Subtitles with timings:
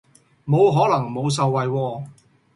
[0.47, 2.03] 冇可能冇受惠喎